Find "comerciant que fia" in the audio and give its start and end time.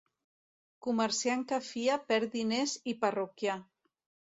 0.87-1.99